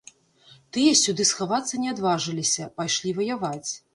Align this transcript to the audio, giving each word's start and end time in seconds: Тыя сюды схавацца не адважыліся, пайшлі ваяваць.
Тыя 0.77 0.93
сюды 1.01 1.27
схавацца 1.33 1.81
не 1.83 1.93
адважыліся, 1.93 2.69
пайшлі 2.79 3.15
ваяваць. 3.19 3.71